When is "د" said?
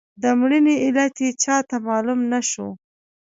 0.21-0.23